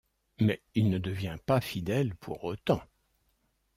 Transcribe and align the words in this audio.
Mais 0.39 0.63
il 0.73 0.89
ne 0.89 0.97
devient 0.97 1.37
pas 1.45 1.61
fidèle 1.61 2.15
pour 2.15 2.43
autant. 2.43 2.81